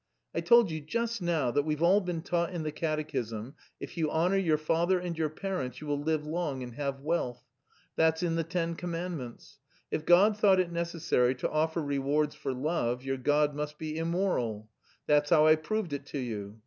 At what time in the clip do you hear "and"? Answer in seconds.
4.97-5.15, 6.63-6.73